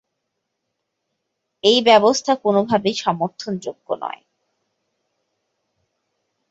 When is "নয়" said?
4.01-4.21